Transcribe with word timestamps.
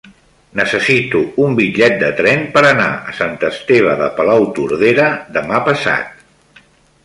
Necessito 0.59 1.19
un 1.43 1.51
bitllet 1.59 1.99
de 2.05 2.09
tren 2.21 2.41
per 2.57 2.65
anar 2.71 2.89
a 3.11 3.15
Sant 3.19 3.37
Esteve 3.53 3.93
de 4.03 4.09
Palautordera 4.21 5.11
demà 5.37 5.65
passat. 5.71 6.67